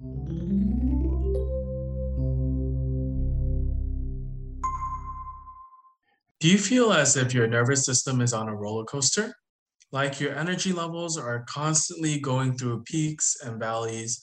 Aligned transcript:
Do 0.00 0.08
you 6.40 6.58
feel 6.58 6.92
as 6.92 7.16
if 7.16 7.32
your 7.32 7.46
nervous 7.46 7.86
system 7.86 8.20
is 8.20 8.32
on 8.32 8.48
a 8.48 8.54
roller 8.54 8.84
coaster? 8.84 9.36
Like 9.92 10.18
your 10.18 10.34
energy 10.34 10.72
levels 10.72 11.16
are 11.16 11.44
constantly 11.48 12.18
going 12.18 12.58
through 12.58 12.82
peaks 12.82 13.36
and 13.44 13.60
valleys 13.60 14.20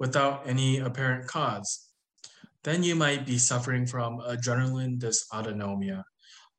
without 0.00 0.42
any 0.44 0.78
apparent 0.78 1.28
cause? 1.28 1.88
Then 2.64 2.82
you 2.82 2.96
might 2.96 3.24
be 3.24 3.38
suffering 3.38 3.86
from 3.86 4.18
adrenaline 4.18 4.98
dysautonomia, 4.98 6.02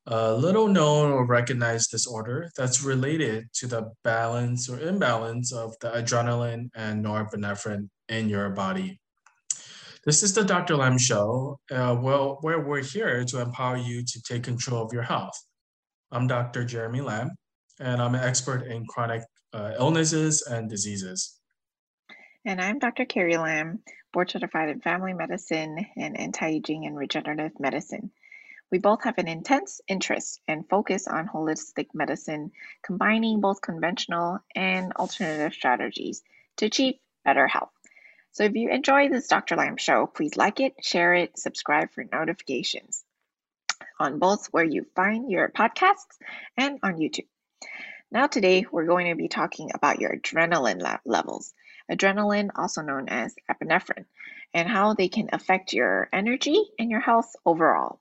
a 0.05 0.33
little 0.33 0.69
known 0.69 1.11
or 1.11 1.25
recognized 1.25 1.91
disorder 1.91 2.49
that's 2.55 2.81
related 2.81 3.49
to 3.55 3.67
the 3.67 3.91
balance 4.05 4.69
or 4.69 4.79
imbalance 4.79 5.51
of 5.51 5.75
the 5.81 5.89
adrenaline 5.89 6.69
and 6.75 7.03
norepinephrine 7.03 7.89
in 8.09 8.29
your 8.29 8.49
body. 8.49 8.99
This 10.05 10.21
is 10.21 10.33
the 10.33 10.43
Dr. 10.43 10.75
Lam 10.75 10.97
Show, 10.97 11.59
uh, 11.71 11.95
well, 11.99 12.37
where 12.41 12.59
we're 12.59 12.83
here 12.83 13.23
to 13.23 13.41
empower 13.41 13.77
you 13.77 14.03
to 14.03 14.21
take 14.21 14.43
control 14.43 14.83
of 14.83 14.91
your 14.91 15.03
health. 15.03 15.33
I'm 16.11 16.27
Dr. 16.27 16.65
Jeremy 16.65 17.01
Lam, 17.01 17.31
and 17.79 18.01
I'm 18.01 18.13
an 18.13 18.23
expert 18.23 18.67
in 18.67 18.85
chronic 18.85 19.23
uh, 19.53 19.73
illnesses 19.79 20.41
and 20.41 20.69
diseases. 20.69 21.39
And 22.45 22.59
I'm 22.59 22.79
Dr. 22.79 23.05
Carrie 23.05 23.37
Lam, 23.37 23.79
board 24.11 24.29
certified 24.29 24.69
in 24.69 24.81
family 24.81 25.13
medicine 25.13 25.85
and 25.95 26.19
anti 26.19 26.47
aging 26.47 26.85
and 26.85 26.97
regenerative 26.97 27.57
medicine. 27.57 28.11
We 28.71 28.79
both 28.79 29.03
have 29.03 29.19
an 29.19 29.27
intense 29.27 29.79
interest 29.87 30.41
and 30.47 30.67
focus 30.67 31.07
on 31.07 31.27
holistic 31.27 31.87
medicine, 31.93 32.51
combining 32.83 33.39
both 33.39 33.61
conventional 33.61 34.39
and 34.55 34.91
alternative 34.93 35.53
strategies 35.53 36.23
to 36.57 36.65
achieve 36.65 36.95
better 37.23 37.47
health. 37.47 37.71
So 38.33 38.45
if 38.45 38.55
you 38.55 38.69
enjoy 38.71 39.09
this 39.09 39.27
Dr. 39.27 39.55
Lam 39.55 39.77
show, 39.77 40.07
please 40.07 40.35
like 40.35 40.59
it, 40.59 40.73
share 40.81 41.13
it, 41.13 41.37
subscribe 41.37 41.91
for 41.91 42.03
notifications 42.03 43.03
on 43.99 44.17
both 44.17 44.47
where 44.47 44.65
you 44.65 44.87
find 44.95 45.29
your 45.29 45.49
podcasts 45.49 46.17
and 46.57 46.79
on 46.81 46.95
YouTube. 46.95 47.27
Now, 48.11 48.25
today 48.25 48.65
we're 48.71 48.87
going 48.87 49.09
to 49.09 49.15
be 49.15 49.27
talking 49.27 49.69
about 49.75 50.01
your 50.01 50.17
adrenaline 50.17 50.81
levels. 51.05 51.53
Adrenaline, 51.91 52.49
also 52.55 52.81
known 52.81 53.07
as 53.07 53.35
epinephrine, 53.51 54.05
and 54.51 54.67
how 54.67 54.95
they 54.95 55.09
can 55.09 55.29
affect 55.31 55.71
your 55.71 56.09
energy 56.11 56.59
and 56.79 56.89
your 56.89 57.01
health 57.01 57.35
overall. 57.45 57.99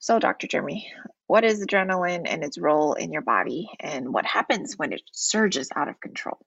So, 0.00 0.18
Dr. 0.18 0.48
Jeremy, 0.48 0.92
what 1.28 1.44
is 1.44 1.64
adrenaline 1.64 2.26
and 2.26 2.42
its 2.42 2.58
role 2.58 2.94
in 2.94 3.12
your 3.12 3.22
body, 3.22 3.68
and 3.78 4.12
what 4.12 4.26
happens 4.26 4.76
when 4.76 4.92
it 4.92 5.02
surges 5.12 5.68
out 5.76 5.88
of 5.88 6.00
control? 6.00 6.38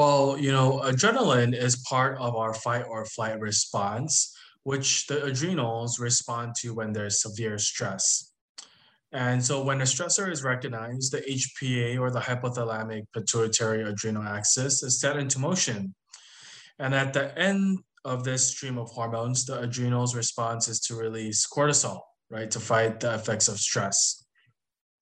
Well, 0.00 0.38
you 0.38 0.50
know, 0.50 0.80
adrenaline 0.82 1.54
is 1.54 1.84
part 1.86 2.16
of 2.16 2.34
our 2.34 2.54
fight 2.54 2.86
or 2.88 3.04
flight 3.04 3.38
response, 3.38 4.34
which 4.62 5.06
the 5.08 5.22
adrenals 5.22 5.98
respond 5.98 6.54
to 6.60 6.72
when 6.72 6.94
there's 6.94 7.20
severe 7.20 7.58
stress. 7.58 8.32
And 9.12 9.44
so 9.44 9.62
when 9.62 9.82
a 9.82 9.84
stressor 9.84 10.32
is 10.32 10.42
recognized, 10.42 11.12
the 11.12 11.20
HPA 11.20 12.00
or 12.00 12.10
the 12.10 12.20
hypothalamic 12.20 13.08
pituitary 13.12 13.82
adrenal 13.82 14.22
axis 14.22 14.82
is 14.82 14.98
set 14.98 15.18
into 15.18 15.38
motion. 15.38 15.94
And 16.78 16.94
at 16.94 17.12
the 17.12 17.38
end 17.38 17.80
of 18.06 18.24
this 18.24 18.52
stream 18.52 18.78
of 18.78 18.88
hormones, 18.88 19.44
the 19.44 19.60
adrenals 19.60 20.14
response 20.14 20.66
is 20.66 20.80
to 20.86 20.94
release 20.94 21.46
cortisol, 21.46 22.00
right, 22.30 22.50
to 22.50 22.58
fight 22.58 23.00
the 23.00 23.16
effects 23.16 23.48
of 23.48 23.58
stress. 23.58 24.19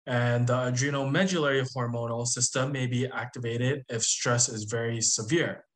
And 0.08 0.46
the 0.46 0.54
adrenomedullary 0.54 1.70
hormonal 1.76 2.26
system 2.26 2.72
may 2.72 2.86
be 2.86 3.06
activated 3.06 3.84
if 3.90 4.02
stress 4.02 4.48
is 4.48 4.64
very 4.64 5.02
severe. 5.02 5.66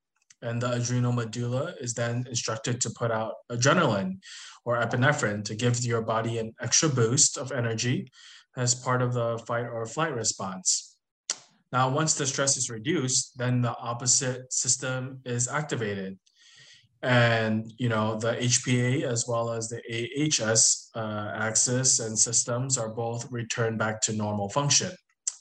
And 0.41 0.61
the 0.61 0.73
adrenal 0.73 1.13
medulla 1.13 1.75
is 1.83 1.93
then 1.93 2.25
instructed 2.27 2.81
to 2.81 2.91
put 2.91 3.11
out 3.11 3.35
adrenaline 3.51 4.21
or 4.65 4.81
epinephrine 4.81 5.45
to 5.45 5.55
give 5.55 5.85
your 5.85 6.01
body 6.01 6.39
an 6.39 6.55
extra 6.63 6.89
boost 6.89 7.37
of 7.37 7.53
energy 7.53 8.11
as 8.57 8.75
part 8.75 9.03
of 9.03 9.13
the 9.13 9.37
fight 9.47 9.67
or 9.67 9.85
flight 9.85 10.15
response. 10.15 10.97
Now, 11.71 11.91
once 11.91 12.15
the 12.15 12.27
stress 12.27 12.57
is 12.57 12.71
reduced, 12.71 13.37
then 13.37 13.61
the 13.61 13.77
opposite 13.77 14.51
system 14.51 15.21
is 15.27 15.47
activated 15.47 16.19
and 17.03 17.73
you 17.79 17.89
know 17.89 18.17
the 18.19 18.35
HPA 18.35 19.03
as 19.03 19.27
well 19.29 19.51
as 19.51 19.69
the 19.69 19.83
AHS 19.91 20.91
uh, 20.95 21.33
axis 21.35 22.01
and 22.01 22.17
systems 22.17 22.79
are 22.79 22.91
both 22.91 23.31
returned 23.31 23.79
back 23.79 24.01
to 24.03 24.13
normal 24.13 24.49
function. 24.49 24.93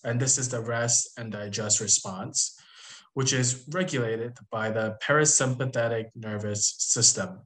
And 0.03 0.19
this 0.19 0.38
is 0.38 0.49
the 0.49 0.61
rest 0.61 1.11
and 1.17 1.31
digest 1.31 1.79
response, 1.79 2.59
which 3.13 3.33
is 3.33 3.66
regulated 3.72 4.38
by 4.49 4.72
the 4.72 4.97
parasympathetic 5.03 6.05
nervous 6.16 6.75
system. 6.79 7.41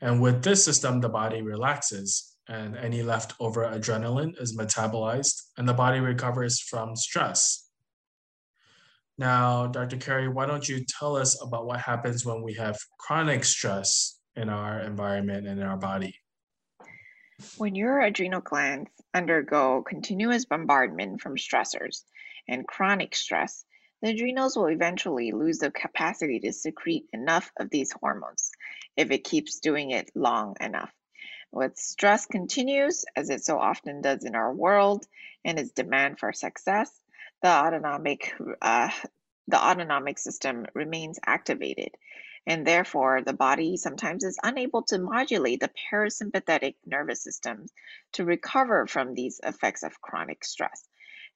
And 0.00 0.20
with 0.20 0.42
this 0.44 0.64
system, 0.64 1.00
the 1.00 1.08
body 1.08 1.42
relaxes 1.42 2.36
and 2.48 2.76
any 2.76 3.02
leftover 3.02 3.64
adrenaline 3.64 4.40
is 4.40 4.56
metabolized 4.56 5.42
and 5.56 5.68
the 5.68 5.74
body 5.74 6.00
recovers 6.00 6.60
from 6.60 6.94
stress. 6.94 7.70
Now, 9.18 9.66
Dr. 9.66 9.98
Carrie, 9.98 10.28
why 10.28 10.46
don't 10.46 10.68
you 10.68 10.84
tell 10.98 11.16
us 11.16 11.40
about 11.42 11.66
what 11.66 11.80
happens 11.80 12.24
when 12.24 12.42
we 12.42 12.54
have 12.54 12.78
chronic 12.98 13.44
stress 13.44 14.18
in 14.36 14.48
our 14.48 14.80
environment 14.80 15.46
and 15.46 15.60
in 15.60 15.66
our 15.66 15.76
body? 15.76 16.16
When 17.56 17.74
your 17.74 18.00
adrenal 18.00 18.40
glands 18.40 18.90
undergo 19.12 19.82
continuous 19.82 20.44
bombardment 20.44 21.20
from 21.20 21.36
stressors 21.36 22.04
and 22.48 22.66
chronic 22.66 23.14
stress, 23.14 23.64
the 24.00 24.10
adrenals 24.10 24.56
will 24.56 24.66
eventually 24.66 25.32
lose 25.32 25.58
the 25.58 25.70
capacity 25.70 26.40
to 26.40 26.52
secrete 26.52 27.06
enough 27.12 27.52
of 27.58 27.70
these 27.70 27.92
hormones 27.92 28.50
if 28.96 29.10
it 29.10 29.24
keeps 29.24 29.60
doing 29.60 29.90
it 29.90 30.10
long 30.14 30.56
enough. 30.60 30.92
With 31.50 31.76
stress 31.76 32.26
continues, 32.26 33.04
as 33.14 33.28
it 33.28 33.44
so 33.44 33.58
often 33.58 34.00
does 34.00 34.24
in 34.24 34.34
our 34.34 34.54
world, 34.54 35.06
and 35.44 35.58
its 35.58 35.72
demand 35.72 36.18
for 36.18 36.32
success, 36.32 36.90
the 37.42 37.48
autonomic 37.48 38.34
uh, 38.62 38.90
the 39.48 39.58
autonomic 39.58 40.18
system 40.18 40.66
remains 40.74 41.18
activated. 41.26 41.90
And 42.46 42.66
therefore 42.66 43.22
the 43.22 43.32
body 43.32 43.76
sometimes 43.76 44.24
is 44.24 44.38
unable 44.42 44.82
to 44.84 44.98
modulate 44.98 45.60
the 45.60 45.70
parasympathetic 45.92 46.76
nervous 46.86 47.22
system 47.22 47.66
to 48.12 48.24
recover 48.24 48.86
from 48.86 49.14
these 49.14 49.40
effects 49.42 49.82
of 49.82 50.00
chronic 50.00 50.44
stress. 50.44 50.88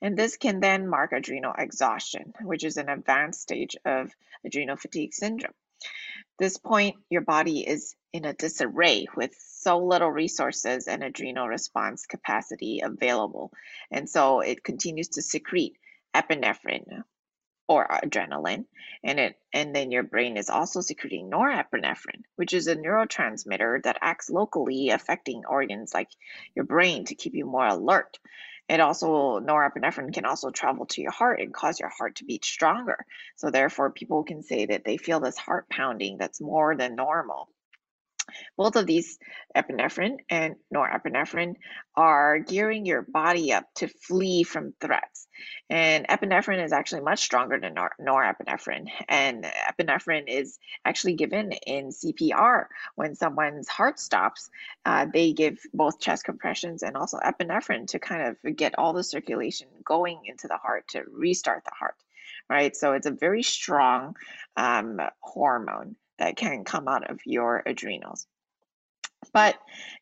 And 0.03 0.17
this 0.17 0.37
can 0.37 0.61
then 0.61 0.89
mark 0.89 1.13
adrenal 1.13 1.55
exhaustion 1.57 2.33
which 2.43 2.65
is 2.65 2.77
an 2.77 2.89
advanced 2.89 3.43
stage 3.43 3.77
of 3.85 4.11
adrenal 4.45 4.77
fatigue 4.77 5.15
syndrome. 5.15 5.55
This 6.39 6.59
point 6.59 6.97
your 7.11 7.23
body 7.23 7.67
is 7.67 7.95
in 8.13 8.25
a 8.25 8.33
disarray 8.33 9.07
with 9.17 9.35
so 9.39 9.79
little 9.79 10.11
resources 10.11 10.87
and 10.87 11.03
adrenal 11.03 11.49
response 11.49 12.07
capacity 12.07 12.81
available. 12.85 13.53
And 13.91 14.09
so 14.09 14.41
it 14.41 14.63
continues 14.63 15.09
to 15.11 15.23
secrete 15.23 15.77
epinephrine 16.17 17.03
or 17.69 17.87
adrenaline 17.87 18.65
and 19.03 19.19
it 19.19 19.39
and 19.53 19.75
then 19.75 19.91
your 19.91 20.03
brain 20.03 20.37
is 20.37 20.51
also 20.51 20.81
secreting 20.81 21.31
norepinephrine 21.31 22.23
which 22.37 22.55
is 22.55 22.69
a 22.69 22.77
neurotransmitter 22.77 23.83
that 23.83 23.99
acts 24.01 24.31
locally 24.31 24.91
affecting 24.91 25.45
organs 25.45 25.93
like 25.93 26.09
your 26.55 26.65
brain 26.65 27.05
to 27.05 27.15
keep 27.15 27.35
you 27.35 27.45
more 27.45 27.67
alert. 27.67 28.19
It 28.69 28.81
also 28.81 29.39
norepinephrine 29.41 30.13
can 30.13 30.25
also 30.25 30.51
travel 30.51 30.87
to 30.87 31.01
your 31.01 31.13
heart 31.13 31.41
and 31.41 31.55
cause 31.55 31.79
your 31.79 31.89
heart 31.89 32.17
to 32.17 32.25
beat 32.25 32.45
stronger. 32.45 33.05
So 33.37 33.51
therefore 33.51 33.91
people 33.91 34.25
can 34.25 34.43
say 34.43 34.67
that 34.67 34.85
they 34.85 34.97
feel 34.97 35.21
this 35.21 35.39
heart 35.39 35.69
pounding 35.69 36.19
that's 36.19 36.41
more 36.41 36.75
than 36.77 36.97
normal 36.97 37.49
both 38.57 38.77
of 38.77 38.87
these, 38.87 39.19
epinephrine 39.55 40.19
and 40.31 40.57
norepinephrine, 40.75 41.57
are 41.95 42.39
gearing 42.39 42.87
your 42.87 43.03
body 43.03 43.53
up 43.53 43.73
to 43.75 43.89
flee 43.89 44.43
from 44.43 44.75
threats. 44.81 45.27
And 45.69 46.07
epinephrine 46.09 46.65
is 46.65 46.73
actually 46.73 47.03
much 47.03 47.21
stronger 47.21 47.59
than 47.61 47.75
nor- 47.75 47.95
norepinephrine. 48.01 48.89
And 49.09 49.45
epinephrine 49.45 50.25
is 50.29 50.59
actually 50.85 51.15
given 51.15 51.53
in 51.53 51.89
CPR 51.89 52.67
when 52.95 53.15
someone's 53.15 53.69
heart 53.69 53.99
stops. 53.99 54.49
Uh, 54.85 55.07
they 55.13 55.33
give 55.33 55.59
both 55.75 56.01
chest 56.01 56.25
compressions 56.25 56.83
and 56.83 56.97
also 56.97 57.19
epinephrine 57.19 57.87
to 57.89 57.99
kind 57.99 58.37
of 58.45 58.57
get 58.57 58.79
all 58.79 58.93
the 58.93 59.05
circulation 59.05 59.69
going 59.85 60.21
into 60.27 60.49
the 60.49 60.57
heart 60.57 60.89
to 60.89 61.03
restart 61.11 61.65
the 61.65 61.75
heart. 61.79 61.97
Right, 62.49 62.77
so 62.77 62.93
it's 62.93 63.07
a 63.07 63.11
very 63.11 63.43
strong 63.43 64.15
um, 64.57 65.01
hormone 65.21 65.97
that 66.19 66.37
can 66.37 66.65
come 66.65 66.89
out 66.89 67.11
of 67.11 67.21
your 67.25 67.63
adrenals. 67.65 68.27
But 69.33 69.57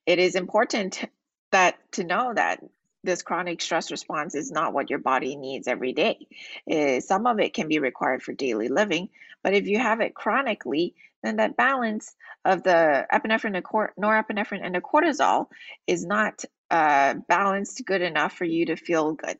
it 0.06 0.18
is 0.18 0.34
important 0.34 1.04
that 1.52 1.76
to 1.92 2.04
know 2.04 2.32
that 2.34 2.60
this 3.04 3.22
chronic 3.22 3.60
stress 3.60 3.90
response 3.90 4.34
is 4.34 4.50
not 4.50 4.72
what 4.72 4.90
your 4.90 4.98
body 4.98 5.36
needs 5.36 5.68
every 5.68 5.92
day. 5.92 6.26
Uh, 6.70 7.00
some 7.00 7.26
of 7.26 7.38
it 7.38 7.52
can 7.54 7.68
be 7.68 7.78
required 7.78 8.22
for 8.22 8.32
daily 8.32 8.68
living, 8.68 9.10
but 9.42 9.54
if 9.54 9.66
you 9.66 9.78
have 9.78 10.00
it 10.00 10.14
chronically, 10.14 10.94
then 11.22 11.36
that 11.36 11.56
balance 11.56 12.14
of 12.44 12.62
the 12.62 13.06
epinephrine, 13.12 13.60
norepinephrine, 13.98 14.60
and 14.62 14.74
the 14.74 14.80
cortisol 14.80 15.46
is 15.86 16.04
not 16.04 16.44
uh, 16.70 17.14
balanced 17.28 17.84
good 17.84 18.02
enough 18.02 18.32
for 18.32 18.44
you 18.44 18.66
to 18.66 18.76
feel 18.76 19.12
good. 19.12 19.38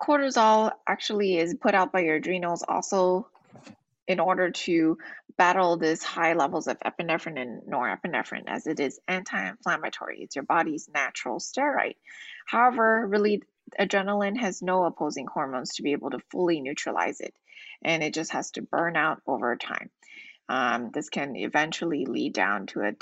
Cortisol 0.00 0.72
actually 0.86 1.38
is 1.38 1.54
put 1.54 1.74
out 1.74 1.92
by 1.92 2.00
your 2.00 2.16
adrenals 2.16 2.64
also 2.66 3.28
in 4.06 4.20
order 4.20 4.50
to 4.50 4.98
battle 5.36 5.76
this 5.76 6.02
high 6.02 6.32
levels 6.32 6.66
of 6.66 6.78
epinephrine 6.80 7.40
and 7.40 7.62
norepinephrine 7.62 8.44
as 8.46 8.66
it 8.66 8.80
is 8.80 8.98
anti-inflammatory. 9.06 10.22
It's 10.22 10.36
your 10.36 10.44
body's 10.44 10.88
natural 10.92 11.38
steroid. 11.38 11.96
However, 12.46 13.06
really 13.06 13.42
adrenaline 13.78 14.38
has 14.38 14.62
no 14.62 14.84
opposing 14.84 15.26
hormones 15.26 15.74
to 15.74 15.82
be 15.82 15.92
able 15.92 16.10
to 16.10 16.20
fully 16.30 16.60
neutralize 16.60 17.20
it 17.20 17.34
and 17.82 18.02
it 18.02 18.14
just 18.14 18.32
has 18.32 18.50
to 18.52 18.62
burn 18.62 18.96
out 18.96 19.20
over 19.26 19.56
time. 19.56 19.90
Um, 20.48 20.90
this 20.92 21.08
can 21.08 21.36
eventually 21.36 22.06
lead 22.06 22.32
down 22.32 22.66
to 22.68 22.82
a, 22.82 22.92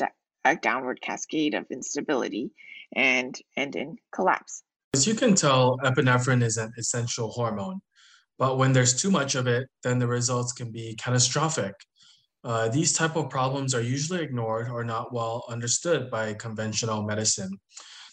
a 0.44 0.56
downward 0.56 1.00
cascade 1.00 1.54
of 1.54 1.66
instability 1.70 2.50
and 2.94 3.38
end 3.56 3.76
in 3.76 3.96
collapse. 4.12 4.62
As 4.94 5.06
you 5.06 5.14
can 5.14 5.34
tell, 5.34 5.78
epinephrine 5.84 6.42
is 6.42 6.56
an 6.56 6.72
essential 6.78 7.28
hormone. 7.28 7.80
But 8.38 8.58
when 8.58 8.72
there's 8.72 9.00
too 9.00 9.10
much 9.10 9.34
of 9.34 9.46
it, 9.46 9.68
then 9.82 9.98
the 9.98 10.06
results 10.06 10.52
can 10.52 10.72
be 10.72 10.96
catastrophic. 10.96 11.74
Uh, 12.44 12.68
these 12.68 12.92
type 12.92 13.16
of 13.16 13.30
problems 13.30 13.74
are 13.74 13.80
usually 13.80 14.22
ignored 14.22 14.68
or 14.68 14.84
not 14.84 15.12
well 15.12 15.44
understood 15.48 16.10
by 16.10 16.34
conventional 16.34 17.02
medicine. 17.02 17.58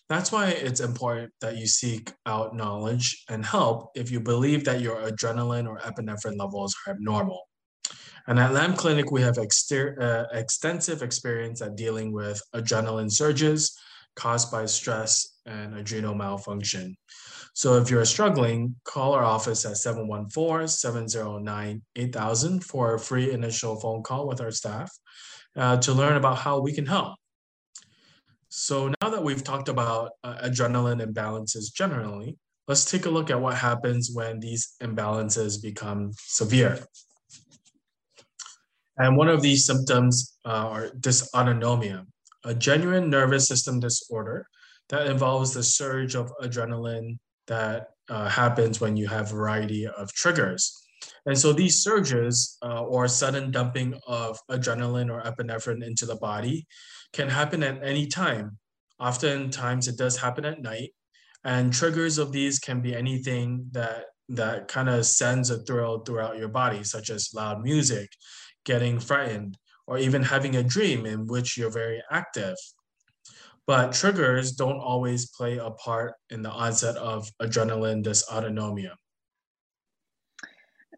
That's 0.07 0.31
why 0.31 0.49
it's 0.49 0.79
important 0.79 1.31
that 1.41 1.57
you 1.57 1.67
seek 1.67 2.11
out 2.25 2.55
knowledge 2.55 3.23
and 3.29 3.45
help 3.45 3.91
if 3.95 4.11
you 4.11 4.19
believe 4.19 4.65
that 4.65 4.81
your 4.81 4.97
adrenaline 4.97 5.67
or 5.67 5.79
epinephrine 5.79 6.37
levels 6.37 6.75
are 6.85 6.93
abnormal. 6.93 7.41
And 8.27 8.39
at 8.39 8.53
Lam 8.53 8.75
Clinic, 8.75 9.11
we 9.11 9.21
have 9.21 9.37
exter- 9.37 9.97
uh, 10.01 10.37
extensive 10.37 11.01
experience 11.01 11.61
at 11.61 11.75
dealing 11.75 12.11
with 12.11 12.41
adrenaline 12.53 13.11
surges 13.11 13.77
caused 14.15 14.51
by 14.51 14.65
stress 14.65 15.39
and 15.45 15.75
adrenal 15.75 16.15
malfunction. 16.15 16.95
So 17.53 17.77
if 17.77 17.89
you're 17.89 18.05
struggling, 18.05 18.75
call 18.85 19.13
our 19.13 19.23
office 19.23 19.65
at 19.65 19.73
714-709-8000 19.73 22.63
for 22.63 22.95
a 22.95 22.99
free 22.99 23.31
initial 23.31 23.79
phone 23.79 24.03
call 24.03 24.27
with 24.27 24.39
our 24.39 24.51
staff 24.51 24.91
uh, 25.57 25.77
to 25.77 25.93
learn 25.93 26.15
about 26.15 26.37
how 26.37 26.61
we 26.61 26.71
can 26.71 26.85
help. 26.85 27.15
So 28.47 28.93
now 29.01 29.09
that 29.09 29.23
we've 29.23 29.43
talked 29.43 29.69
about 29.69 30.11
uh, 30.23 30.35
adrenaline 30.43 31.05
imbalances 31.05 31.73
generally, 31.73 32.37
let's 32.67 32.85
take 32.85 33.05
a 33.05 33.09
look 33.09 33.29
at 33.29 33.41
what 33.41 33.55
happens 33.55 34.11
when 34.13 34.39
these 34.39 34.75
imbalances 34.81 35.61
become 35.61 36.11
severe. 36.17 36.79
And 38.97 39.17
one 39.17 39.29
of 39.29 39.41
these 39.41 39.65
symptoms 39.65 40.37
uh, 40.45 40.49
are 40.49 40.89
dysautonomia, 40.89 42.05
a 42.43 42.53
genuine 42.53 43.09
nervous 43.09 43.47
system 43.47 43.79
disorder 43.79 44.47
that 44.89 45.07
involves 45.07 45.53
the 45.53 45.63
surge 45.63 46.15
of 46.15 46.33
adrenaline 46.41 47.17
that 47.51 47.87
uh, 48.09 48.29
happens 48.29 48.79
when 48.79 48.95
you 48.95 49.07
have 49.07 49.27
a 49.27 49.35
variety 49.35 49.85
of 49.85 50.13
triggers. 50.13 50.61
And 51.25 51.37
so 51.37 51.51
these 51.51 51.83
surges 51.83 52.57
uh, 52.63 52.83
or 52.83 53.07
sudden 53.07 53.51
dumping 53.51 53.99
of 54.07 54.39
adrenaline 54.49 55.11
or 55.11 55.21
epinephrine 55.29 55.85
into 55.85 56.05
the 56.05 56.15
body 56.15 56.65
can 57.11 57.27
happen 57.27 57.61
at 57.61 57.83
any 57.83 58.07
time. 58.07 58.57
Oftentimes 58.99 59.87
it 59.87 59.97
does 59.97 60.15
happen 60.17 60.45
at 60.45 60.61
night. 60.61 60.91
And 61.43 61.73
triggers 61.73 62.17
of 62.17 62.31
these 62.31 62.57
can 62.59 62.81
be 62.81 62.95
anything 62.95 63.65
that 63.71 64.05
that 64.29 64.69
kind 64.69 64.87
of 64.87 65.05
sends 65.05 65.49
a 65.49 65.57
thrill 65.65 65.99
throughout 65.99 66.37
your 66.37 66.47
body, 66.47 66.83
such 66.85 67.09
as 67.09 67.33
loud 67.35 67.61
music, 67.61 68.09
getting 68.63 68.97
frightened, 68.97 69.57
or 69.87 69.97
even 69.97 70.23
having 70.23 70.55
a 70.55 70.63
dream 70.63 71.05
in 71.05 71.27
which 71.27 71.57
you're 71.57 71.77
very 71.83 72.01
active. 72.09 72.55
But 73.67 73.93
triggers 73.93 74.53
don't 74.53 74.79
always 74.79 75.29
play 75.29 75.57
a 75.57 75.71
part 75.71 76.15
in 76.29 76.41
the 76.41 76.49
onset 76.49 76.97
of 76.97 77.29
adrenaline 77.41 78.03
dysautonomia. 78.03 78.95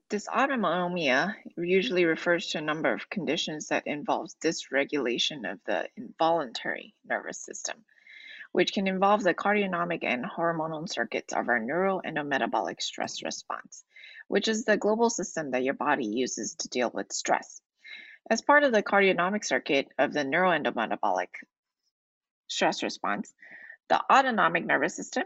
Dysautonomia 0.09 1.35
usually 1.57 2.05
refers 2.05 2.47
to 2.47 2.59
a 2.59 2.61
number 2.61 2.93
of 2.93 3.09
conditions 3.09 3.67
that 3.69 3.87
involves 3.87 4.35
dysregulation 4.35 5.51
of 5.51 5.59
the 5.65 5.89
involuntary 5.97 6.93
nervous 7.03 7.39
system, 7.39 7.83
which 8.51 8.73
can 8.73 8.87
involve 8.87 9.23
the 9.23 9.33
cardionomic 9.33 10.03
and 10.03 10.23
hormonal 10.23 10.87
circuits 10.87 11.33
of 11.33 11.49
our 11.49 11.59
neuroendometabolic 11.59 12.81
stress 12.81 13.23
response, 13.23 13.83
which 14.27 14.47
is 14.47 14.65
the 14.65 14.77
global 14.77 15.09
system 15.09 15.51
that 15.51 15.63
your 15.63 15.73
body 15.73 16.05
uses 16.05 16.55
to 16.55 16.69
deal 16.69 16.91
with 16.91 17.11
stress. 17.11 17.61
As 18.29 18.41
part 18.41 18.63
of 18.63 18.71
the 18.71 18.83
cardionomic 18.83 19.43
circuit 19.43 19.87
of 19.97 20.13
the 20.13 20.23
neuroendometabolic 20.23 21.29
stress 22.53 22.83
response. 22.83 23.33
The 23.89 24.01
autonomic 24.11 24.65
nervous 24.65 24.95
system, 24.95 25.23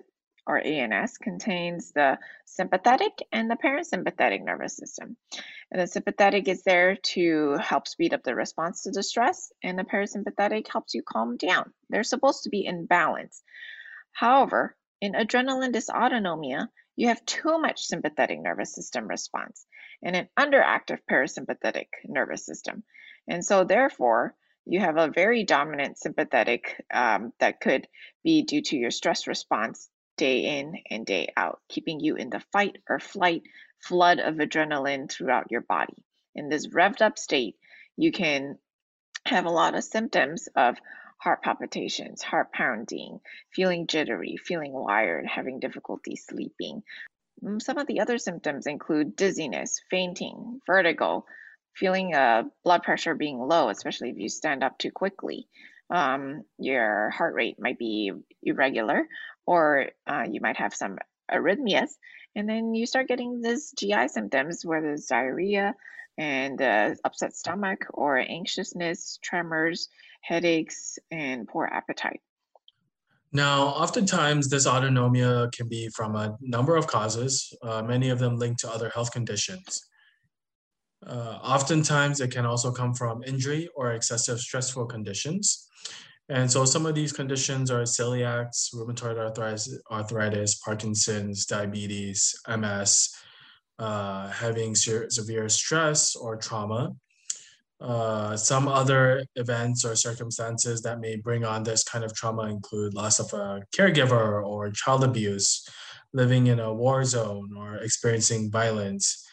or 0.48 0.58
ANS, 0.58 1.18
contains 1.18 1.92
the 1.92 2.18
sympathetic 2.46 3.14
and 3.32 3.52
the 3.52 3.56
parasympathetic 3.56 4.44
nervous 4.44 4.76
system. 4.76 5.18
And 5.72 5.82
the 5.82 5.88
sympathetic 5.88 6.48
is 6.48 6.64
there 6.64 6.96
to 6.96 7.58
help 7.58 7.88
speed 7.88 8.14
up 8.14 8.24
the 8.24 8.36
response 8.36 8.84
to 8.84 8.92
the 8.92 9.04
stress, 9.04 9.52
and 9.64 9.78
the 9.78 9.84
parasympathetic 9.84 10.72
helps 10.72 10.94
you 10.94 11.04
calm 11.04 11.38
down. 11.38 11.74
They're 11.90 12.04
supposed 12.04 12.44
to 12.44 12.50
be 12.50 12.66
in 12.66 12.86
balance. 12.86 13.44
However, 14.14 14.76
in 15.02 15.14
adrenaline 15.14 15.74
dysautonomia, 15.74 16.70
you 16.96 17.10
have 17.10 17.24
too 17.26 17.60
much 17.60 17.86
sympathetic 17.86 18.42
nervous 18.42 18.74
system 18.74 19.08
response 19.08 19.68
and 20.02 20.16
an 20.16 20.28
underactive 20.40 21.00
parasympathetic 21.10 21.88
nervous 22.06 22.46
system. 22.46 22.84
And 23.28 23.46
so, 23.46 23.64
therefore, 23.64 24.36
you 24.68 24.80
have 24.82 24.98
a 24.98 25.10
very 25.10 25.44
dominant 25.44 25.98
sympathetic 25.98 26.84
um, 26.94 27.32
that 27.40 27.62
could 27.62 27.88
be 28.24 28.44
due 28.44 28.62
to 28.62 28.78
your 28.78 28.92
stress 28.92 29.28
response 29.28 29.90
day 30.18 30.60
in 30.60 30.76
and 30.90 31.06
day 31.06 31.32
out, 31.38 31.62
keeping 31.70 32.00
you 32.00 32.16
in 32.16 32.30
the 32.30 32.44
fight 32.52 32.78
or 32.90 33.00
flight 33.00 33.44
flood 33.80 34.20
of 34.20 34.36
adrenaline 34.36 35.10
throughout 35.10 35.52
your 35.52 35.62
body. 35.62 36.04
In 36.36 36.50
this 36.50 36.68
revved 36.68 37.02
up 37.02 37.18
state, 37.18 37.56
you 37.96 38.12
can 38.12 38.58
have 39.26 39.46
a 39.46 39.52
lot 39.52 39.76
of 39.76 39.84
symptoms 39.84 40.50
of 40.56 40.78
heart 41.20 41.42
palpitations, 41.42 42.22
heart 42.22 42.52
pounding, 42.52 43.20
feeling 43.54 43.88
jittery, 43.88 44.38
feeling 44.38 44.74
wired, 44.74 45.26
having 45.26 45.60
difficulty 45.60 46.16
sleeping. 46.16 46.84
Mm, 47.44 47.62
some 47.62 47.78
of 47.78 47.88
the 47.88 48.02
other 48.02 48.18
symptoms 48.18 48.68
include 48.68 49.16
dizziness, 49.16 49.82
fainting, 49.90 50.62
vertigo, 50.68 51.26
feeling 51.78 52.14
uh, 52.14 52.44
blood 52.64 52.84
pressure 52.84 53.16
being 53.16 53.40
low, 53.40 53.70
especially 53.70 54.10
if 54.10 54.18
you 54.18 54.30
stand 54.30 54.64
up 54.64 54.78
too 54.78 54.92
quickly. 54.92 55.48
Um, 55.90 56.44
your 56.58 57.12
heart 57.12 57.36
rate 57.36 57.58
might 57.60 57.80
be 57.80 58.12
irregular, 58.44 59.08
or 59.46 59.90
uh, 60.08 60.26
you 60.30 60.42
might 60.42 60.58
have 60.58 60.74
some 60.74 60.98
arrhythmias. 61.32 61.90
And 62.36 62.48
then 62.48 62.74
you 62.74 62.86
start 62.86 63.08
getting 63.08 63.42
these 63.42 63.72
GI 63.78 64.10
symptoms 64.10 64.66
where 64.66 64.82
there's 64.82 65.06
diarrhea 65.06 65.76
and 66.18 66.60
uh, 66.62 66.96
upset 67.06 67.36
stomach, 67.36 67.86
or 67.94 68.18
anxiousness, 68.18 69.20
tremors, 69.22 69.88
headaches, 70.22 70.98
and 71.12 71.48
poor 71.48 71.70
appetite. 71.72 72.22
Now, 73.32 73.68
oftentimes, 73.68 74.52
dysautonomia 74.52 75.52
can 75.52 75.68
be 75.68 75.90
from 75.90 76.16
a 76.16 76.36
number 76.42 76.76
of 76.76 76.88
causes, 76.88 77.54
uh, 77.62 77.84
many 77.84 78.10
of 78.10 78.18
them 78.18 78.38
linked 78.38 78.62
to 78.62 78.72
other 78.72 78.90
health 78.90 79.12
conditions. 79.12 79.88
Uh, 81.06 81.40
oftentimes, 81.44 82.20
it 82.20 82.32
can 82.32 82.46
also 82.46 82.72
come 82.72 82.94
from 82.94 83.24
injury 83.24 83.70
or 83.76 83.92
excessive 83.92 84.40
stressful 84.40 84.86
conditions. 84.86 85.68
And 86.30 86.52
so 86.52 86.66
some 86.66 86.86
of 86.86 86.96
these 86.96 87.14
conditions 87.14 87.72
are 87.72 87.84
celiacs, 87.84 88.74
rheumatoid 88.74 89.18
arthritis, 89.18 89.80
arthritis 89.90 90.56
Parkinson's, 90.56 91.46
diabetes, 91.46 92.36
MS, 92.48 93.16
uh, 93.80 94.30
having 94.30 94.76
se- 94.76 95.10
severe 95.10 95.48
stress 95.48 96.16
or 96.16 96.36
trauma. 96.36 96.94
Uh, 97.80 98.36
some 98.36 98.68
other 98.68 99.24
events 99.36 99.86
or 99.86 99.96
circumstances 99.96 100.82
that 100.82 101.00
may 101.00 101.16
bring 101.16 101.46
on 101.46 101.64
this 101.64 101.84
kind 101.84 102.04
of 102.04 102.14
trauma 102.14 102.44
include 102.48 102.96
loss 102.96 103.20
of 103.20 103.32
a 103.34 103.62
caregiver 103.74 104.44
or 104.44 104.72
child 104.72 105.04
abuse, 105.04 105.64
living 106.12 106.48
in 106.48 106.60
a 106.60 106.74
war 106.74 107.06
zone 107.06 107.52
or 107.56 107.76
experiencing 107.76 108.50
violence, 108.52 109.27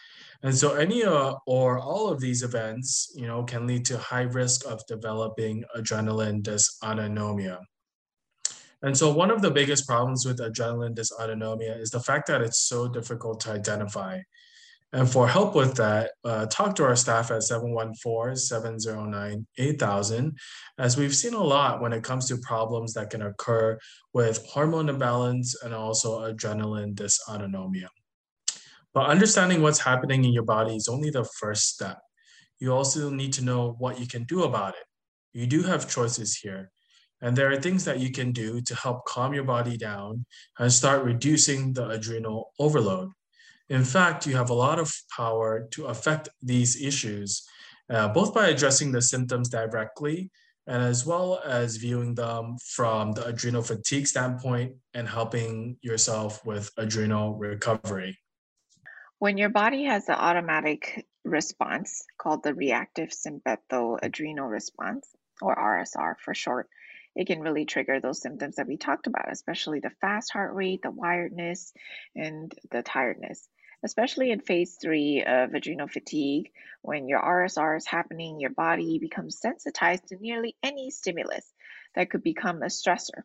and 0.44 0.54
so 0.54 0.74
any 0.74 1.02
uh, 1.02 1.34
or 1.46 1.78
all 1.78 2.10
of 2.10 2.20
these 2.20 2.42
events, 2.42 3.10
you 3.16 3.26
know, 3.26 3.44
can 3.44 3.66
lead 3.66 3.86
to 3.86 3.96
high 3.96 4.24
risk 4.24 4.66
of 4.66 4.86
developing 4.86 5.64
adrenaline 5.74 6.42
dysautonomia. 6.42 7.60
And 8.82 8.94
so 8.94 9.10
one 9.10 9.30
of 9.30 9.40
the 9.40 9.50
biggest 9.50 9.88
problems 9.88 10.26
with 10.26 10.40
adrenaline 10.40 10.94
dysautonomia 10.94 11.80
is 11.80 11.88
the 11.88 12.00
fact 12.00 12.26
that 12.26 12.42
it's 12.42 12.60
so 12.60 12.86
difficult 12.86 13.40
to 13.40 13.52
identify. 13.52 14.20
And 14.92 15.10
for 15.10 15.26
help 15.26 15.54
with 15.54 15.76
that, 15.76 16.10
uh, 16.26 16.44
talk 16.46 16.74
to 16.76 16.84
our 16.84 16.94
staff 16.94 17.30
at 17.30 17.40
714-709-8000, 17.40 20.32
as 20.78 20.98
we've 20.98 21.16
seen 21.16 21.32
a 21.32 21.42
lot 21.42 21.80
when 21.80 21.94
it 21.94 22.04
comes 22.04 22.28
to 22.28 22.36
problems 22.36 22.92
that 22.92 23.08
can 23.08 23.22
occur 23.22 23.78
with 24.12 24.44
hormone 24.46 24.90
imbalance 24.90 25.54
and 25.62 25.72
also 25.72 26.30
adrenaline 26.30 26.94
dysautonomia. 26.94 27.88
But 28.94 29.10
understanding 29.10 29.60
what's 29.60 29.80
happening 29.80 30.24
in 30.24 30.32
your 30.32 30.44
body 30.44 30.76
is 30.76 30.88
only 30.88 31.10
the 31.10 31.24
first 31.24 31.74
step. 31.74 31.98
You 32.60 32.72
also 32.72 33.10
need 33.10 33.32
to 33.34 33.44
know 33.44 33.74
what 33.78 33.98
you 33.98 34.06
can 34.06 34.22
do 34.24 34.44
about 34.44 34.74
it. 34.74 34.86
You 35.32 35.46
do 35.46 35.64
have 35.64 35.90
choices 35.90 36.36
here. 36.36 36.70
And 37.20 37.36
there 37.36 37.50
are 37.50 37.60
things 37.60 37.84
that 37.86 37.98
you 37.98 38.12
can 38.12 38.30
do 38.32 38.60
to 38.60 38.74
help 38.74 39.04
calm 39.06 39.34
your 39.34 39.44
body 39.44 39.76
down 39.76 40.24
and 40.58 40.72
start 40.72 41.04
reducing 41.04 41.72
the 41.72 41.88
adrenal 41.88 42.52
overload. 42.60 43.10
In 43.68 43.82
fact, 43.82 44.26
you 44.26 44.36
have 44.36 44.50
a 44.50 44.54
lot 44.54 44.78
of 44.78 44.94
power 45.16 45.66
to 45.72 45.86
affect 45.86 46.28
these 46.42 46.80
issues, 46.80 47.42
uh, 47.90 48.08
both 48.08 48.32
by 48.32 48.48
addressing 48.48 48.92
the 48.92 49.02
symptoms 49.02 49.48
directly 49.48 50.30
and 50.66 50.82
as 50.82 51.04
well 51.04 51.40
as 51.44 51.76
viewing 51.76 52.14
them 52.14 52.56
from 52.64 53.12
the 53.12 53.26
adrenal 53.26 53.62
fatigue 53.62 54.06
standpoint 54.06 54.74
and 54.94 55.08
helping 55.08 55.76
yourself 55.82 56.44
with 56.46 56.70
adrenal 56.78 57.34
recovery. 57.34 58.16
When 59.24 59.38
your 59.38 59.48
body 59.48 59.84
has 59.84 60.04
the 60.04 60.22
automatic 60.22 61.06
response 61.24 62.04
called 62.18 62.42
the 62.42 62.52
reactive 62.52 63.08
sympathoadrenal 63.08 64.50
response, 64.50 65.08
or 65.40 65.56
RSR 65.56 66.18
for 66.18 66.34
short, 66.34 66.68
it 67.16 67.26
can 67.26 67.40
really 67.40 67.64
trigger 67.64 68.00
those 68.00 68.20
symptoms 68.20 68.56
that 68.56 68.66
we 68.66 68.76
talked 68.76 69.06
about, 69.06 69.32
especially 69.32 69.80
the 69.80 69.94
fast 70.02 70.30
heart 70.30 70.54
rate, 70.54 70.82
the 70.82 70.90
wiredness, 70.90 71.72
and 72.14 72.54
the 72.70 72.82
tiredness 72.82 73.48
especially 73.82 74.30
in 74.30 74.40
phase 74.40 74.76
three 74.76 75.24
of 75.26 75.54
adrenal 75.54 75.88
fatigue, 75.88 76.50
when 76.82 77.08
your 77.08 77.20
RSR 77.20 77.78
is 77.78 77.86
happening, 77.86 78.40
your 78.40 78.50
body 78.50 78.98
becomes 78.98 79.40
sensitized 79.40 80.08
to 80.08 80.16
nearly 80.16 80.54
any 80.62 80.90
stimulus 80.90 81.50
that 81.94 82.10
could 82.10 82.22
become 82.22 82.62
a 82.62 82.66
stressor. 82.66 83.22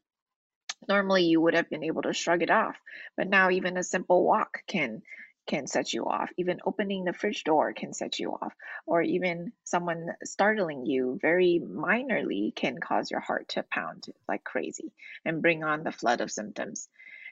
Normally, 0.87 1.25
you 1.25 1.41
would 1.41 1.55
have 1.55 1.69
been 1.69 1.83
able 1.83 2.03
to 2.03 2.13
shrug 2.13 2.41
it 2.41 2.49
off, 2.49 2.77
but 3.17 3.27
now 3.27 3.49
even 3.49 3.75
a 3.75 3.83
simple 3.83 4.23
walk 4.23 4.63
can 4.67 5.01
can 5.49 5.65
set 5.65 5.93
you 5.93 6.05
off. 6.05 6.29
Even 6.37 6.59
opening 6.63 7.03
the 7.03 7.11
fridge 7.11 7.43
door 7.43 7.73
can 7.73 7.91
set 7.91 8.19
you 8.19 8.31
off, 8.31 8.53
or 8.85 9.01
even 9.01 9.51
someone 9.63 10.09
startling 10.23 10.85
you 10.85 11.17
very 11.19 11.59
minorly 11.59 12.55
can 12.55 12.77
cause 12.77 13.09
your 13.09 13.19
heart 13.19 13.49
to 13.49 13.63
pound 13.63 14.05
like 14.27 14.43
crazy 14.43 14.93
and 15.25 15.41
bring 15.41 15.63
on 15.63 15.83
the 15.83 15.91
flood 15.91 16.21
of 16.21 16.31
symptoms. 16.31 16.87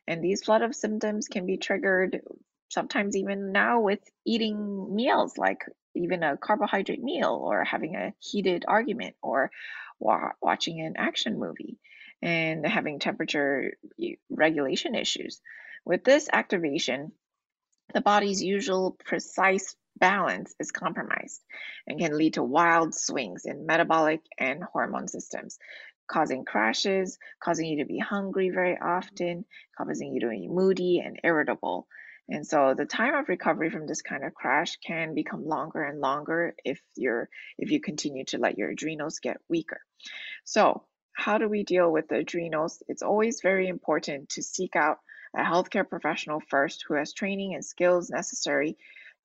And 0.07 0.23
these 0.23 0.43
flood 0.43 0.63
of 0.63 0.75
symptoms 0.75 1.27
can 1.27 1.45
be 1.45 1.57
triggered 1.57 2.21
sometimes 2.69 3.15
even 3.15 3.51
now 3.51 3.81
with 3.81 3.99
eating 4.25 4.95
meals 4.95 5.37
like 5.37 5.63
even 5.93 6.23
a 6.23 6.37
carbohydrate 6.37 7.01
meal 7.01 7.39
or 7.43 7.63
having 7.63 7.95
a 7.95 8.13
heated 8.19 8.65
argument 8.67 9.15
or 9.21 9.51
wa- 9.99 10.33
watching 10.41 10.81
an 10.81 10.95
action 10.97 11.37
movie 11.37 11.77
and 12.23 12.65
having 12.65 12.97
temperature 12.97 13.77
regulation 14.31 14.95
issues. 14.95 15.39
With 15.85 16.03
this 16.03 16.27
activation, 16.33 17.11
the 17.93 18.01
body's 18.01 18.43
usual 18.43 18.97
precise 19.05 19.75
balance 19.99 20.53
is 20.59 20.71
compromised 20.71 21.41
and 21.87 21.99
can 21.99 22.17
lead 22.17 22.35
to 22.35 22.43
wild 22.43 22.93
swings 22.93 23.45
in 23.45 23.65
metabolic 23.65 24.21
and 24.37 24.63
hormone 24.63 25.07
systems, 25.07 25.57
causing 26.07 26.45
crashes, 26.45 27.17
causing 27.41 27.67
you 27.67 27.79
to 27.79 27.85
be 27.85 27.99
hungry 27.99 28.49
very 28.49 28.77
often, 28.77 29.45
causing 29.77 30.13
you 30.13 30.19
to 30.21 30.29
be 30.29 30.47
moody 30.47 31.01
and 31.03 31.19
irritable. 31.23 31.87
And 32.29 32.45
so 32.45 32.73
the 32.77 32.85
time 32.85 33.15
of 33.15 33.29
recovery 33.29 33.69
from 33.69 33.87
this 33.87 34.01
kind 34.01 34.25
of 34.25 34.33
crash 34.33 34.77
can 34.85 35.15
become 35.15 35.47
longer 35.47 35.81
and 35.83 36.01
longer 36.01 36.55
if 36.65 36.81
you're 36.95 37.29
if 37.57 37.71
you 37.71 37.79
continue 37.79 38.25
to 38.25 38.37
let 38.37 38.57
your 38.57 38.69
adrenals 38.69 39.19
get 39.19 39.37
weaker. 39.47 39.79
So 40.43 40.83
how 41.13 41.37
do 41.37 41.47
we 41.47 41.63
deal 41.63 41.91
with 41.91 42.09
the 42.09 42.17
adrenals? 42.17 42.83
It's 42.87 43.01
always 43.01 43.41
very 43.41 43.67
important 43.67 44.29
to 44.29 44.43
seek 44.43 44.75
out 44.75 44.99
a 45.35 45.43
healthcare 45.43 45.87
professional 45.87 46.41
first 46.49 46.85
who 46.87 46.95
has 46.95 47.13
training 47.13 47.53
and 47.53 47.63
skills 47.65 48.09
necessary 48.09 48.77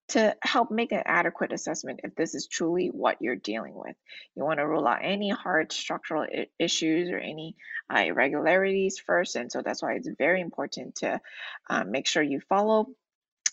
to 0.09 0.35
help 0.41 0.69
make 0.69 0.91
an 0.91 1.01
adequate 1.05 1.53
assessment 1.53 2.01
if 2.03 2.13
this 2.15 2.35
is 2.35 2.47
truly 2.47 2.87
what 2.87 3.21
you're 3.21 3.35
dealing 3.35 3.73
with. 3.73 3.95
You 4.35 4.43
want 4.43 4.59
to 4.59 4.67
rule 4.67 4.85
out 4.87 4.99
any 5.01 5.29
heart 5.29 5.71
structural 5.71 6.27
issues 6.59 7.09
or 7.09 7.17
any 7.17 7.55
uh, 7.89 8.03
irregularities 8.05 8.99
first. 8.99 9.35
And 9.35 9.51
so 9.51 9.61
that's 9.61 9.81
why 9.81 9.93
it's 9.93 10.09
very 10.17 10.41
important 10.41 10.95
to 10.95 11.21
um, 11.69 11.91
make 11.91 12.05
sure 12.05 12.21
you 12.21 12.41
follow 12.41 12.87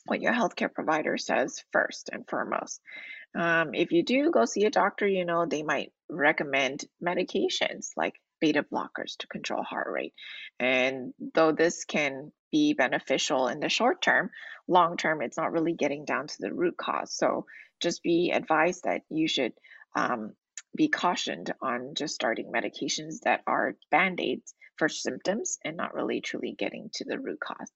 what 0.06 0.20
your 0.20 0.32
healthcare 0.32 0.72
provider 0.72 1.18
says 1.18 1.62
first 1.72 2.10
and 2.12 2.26
foremost. 2.26 2.80
Um, 3.34 3.74
if 3.74 3.92
you 3.92 4.02
do 4.02 4.30
go 4.32 4.44
see 4.44 4.64
a 4.64 4.70
doctor, 4.70 5.06
you 5.06 5.24
know, 5.24 5.46
they 5.46 5.62
might 5.62 5.92
recommend 6.08 6.84
medications 7.02 7.90
like 7.96 8.14
beta 8.40 8.62
blockers 8.62 9.16
to 9.18 9.26
control 9.26 9.62
heart 9.62 9.88
rate. 9.90 10.14
And 10.58 11.14
though 11.34 11.52
this 11.52 11.84
can 11.84 12.32
be 12.50 12.74
beneficial 12.74 13.48
in 13.48 13.60
the 13.60 13.68
short 13.68 14.02
term, 14.02 14.30
long 14.66 14.96
term, 14.96 15.22
it's 15.22 15.36
not 15.36 15.52
really 15.52 15.74
getting 15.74 16.04
down 16.04 16.26
to 16.26 16.36
the 16.40 16.52
root 16.52 16.76
cause. 16.76 17.12
So 17.12 17.46
just 17.80 18.02
be 18.02 18.30
advised 18.34 18.84
that 18.84 19.02
you 19.08 19.28
should 19.28 19.52
um, 19.96 20.32
be 20.76 20.88
cautioned 20.88 21.52
on 21.60 21.94
just 21.94 22.14
starting 22.14 22.52
medications 22.52 23.20
that 23.24 23.42
are 23.46 23.76
band 23.90 24.20
aids 24.20 24.54
for 24.76 24.88
symptoms 24.88 25.58
and 25.64 25.76
not 25.76 25.94
really 25.94 26.20
truly 26.20 26.54
getting 26.58 26.90
to 26.94 27.04
the 27.04 27.18
root 27.18 27.40
cause. 27.40 27.70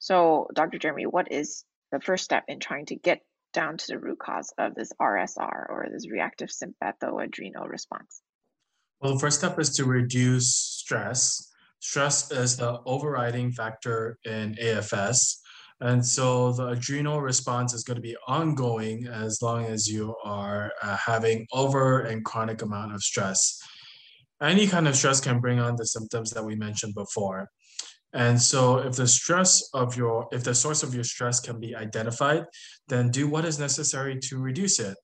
So, 0.00 0.48
Dr. 0.54 0.78
Jeremy, 0.78 1.06
what 1.06 1.30
is 1.30 1.64
the 1.92 2.00
first 2.00 2.24
step 2.24 2.44
in 2.48 2.60
trying 2.60 2.86
to 2.86 2.96
get 2.96 3.22
down 3.52 3.76
to 3.78 3.86
the 3.88 3.98
root 3.98 4.18
cause 4.18 4.52
of 4.58 4.74
this 4.74 4.92
RSR 5.00 5.66
or 5.68 5.86
this 5.90 6.10
reactive 6.10 6.48
sympathoadrenal 6.48 7.68
response? 7.68 8.22
Well, 9.00 9.14
the 9.14 9.20
first 9.20 9.38
step 9.38 9.58
is 9.60 9.70
to 9.76 9.84
reduce 9.84 10.48
stress. 10.48 11.52
Stress 11.78 12.32
is 12.32 12.56
the 12.56 12.80
overriding 12.84 13.52
factor 13.52 14.18
in 14.24 14.56
AFS. 14.60 15.36
And 15.80 16.04
so 16.04 16.50
the 16.50 16.68
adrenal 16.68 17.20
response 17.20 17.72
is 17.72 17.84
going 17.84 17.94
to 17.94 18.02
be 18.02 18.16
ongoing 18.26 19.06
as 19.06 19.40
long 19.40 19.66
as 19.66 19.86
you 19.86 20.16
are 20.24 20.72
uh, 20.82 20.96
having 20.96 21.46
over 21.52 22.00
and 22.00 22.24
chronic 22.24 22.62
amount 22.62 22.92
of 22.92 23.00
stress. 23.00 23.60
Any 24.42 24.66
kind 24.66 24.88
of 24.88 24.96
stress 24.96 25.20
can 25.20 25.38
bring 25.38 25.60
on 25.60 25.76
the 25.76 25.86
symptoms 25.86 26.30
that 26.30 26.44
we 26.44 26.56
mentioned 26.56 26.94
before. 26.94 27.48
And 28.12 28.40
so 28.40 28.78
if 28.78 28.96
the 28.96 29.06
stress 29.06 29.62
of 29.74 29.96
your, 29.96 30.26
if 30.32 30.42
the 30.42 30.54
source 30.54 30.82
of 30.82 30.92
your 30.92 31.04
stress 31.04 31.38
can 31.38 31.60
be 31.60 31.76
identified, 31.76 32.46
then 32.88 33.10
do 33.10 33.28
what 33.28 33.44
is 33.44 33.60
necessary 33.60 34.18
to 34.22 34.38
reduce 34.38 34.80
it 34.80 34.96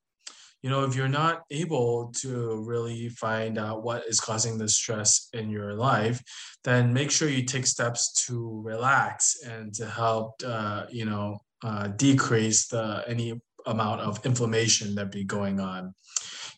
you 0.65 0.71
know, 0.71 0.83
if 0.83 0.97
you're 0.97 1.09
not 1.09 1.43
able 1.51 2.11
to 2.23 2.65
really 2.65 3.11
find 3.11 3.59
out 3.59 3.83
what 3.83 4.07
is 4.09 4.19
causing 4.19 4.57
the 4.57 4.67
stress 4.67 5.29
in 5.35 5.51
your 5.51 5.75
life, 5.75 6.23
then 6.65 6.91
make 6.91 7.11
sure 7.11 7.29
you 7.29 7.45
take 7.45 7.67
steps 7.67 8.25
to 8.25 8.63
relax 8.65 9.43
and 9.45 9.75
to 9.75 9.85
help, 9.85 10.33
uh, 10.43 10.87
you 10.91 11.05
know, 11.05 11.37
uh, 11.63 11.89
decrease 11.89 12.67
the 12.69 13.05
any 13.07 13.39
amount 13.67 14.01
of 14.01 14.25
inflammation 14.25 14.95
that 14.95 15.13
be 15.13 15.23
going 15.23 15.61
on. 15.61 15.95